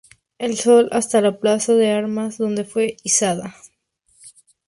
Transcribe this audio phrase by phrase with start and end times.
[0.39, 3.53] El Sol hasta la Plaza de Armas, donde fue izada.